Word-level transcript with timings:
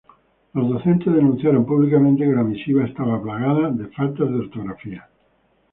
Los 0.53 0.67
docentes 0.67 1.13
denunciaron 1.13 1.63
públicamente 1.63 2.23
que 2.25 2.33
la 2.33 2.41
misiva 2.41 2.83
estaba 2.85 3.21
plagada 3.21 3.69
de 3.69 3.85
faltas 3.89 4.29
de 4.31 4.35
ortografía. 4.35 5.07